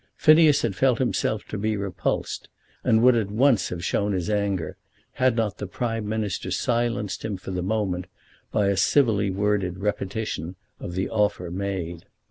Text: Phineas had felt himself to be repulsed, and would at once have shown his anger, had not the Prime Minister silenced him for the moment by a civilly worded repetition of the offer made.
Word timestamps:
Phineas 0.17 0.63
had 0.63 0.75
felt 0.75 0.97
himself 0.97 1.43
to 1.49 1.59
be 1.59 1.77
repulsed, 1.77 2.49
and 2.83 3.03
would 3.03 3.13
at 3.15 3.29
once 3.29 3.69
have 3.69 3.85
shown 3.85 4.13
his 4.13 4.31
anger, 4.31 4.75
had 5.11 5.35
not 5.35 5.59
the 5.59 5.67
Prime 5.67 6.09
Minister 6.09 6.49
silenced 6.49 7.23
him 7.23 7.37
for 7.37 7.51
the 7.51 7.61
moment 7.61 8.07
by 8.51 8.69
a 8.69 8.77
civilly 8.77 9.29
worded 9.29 9.77
repetition 9.77 10.55
of 10.79 10.93
the 10.95 11.07
offer 11.07 11.51
made. 11.51 12.05